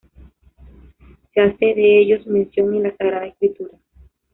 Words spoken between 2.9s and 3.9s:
Sagrada Escritura.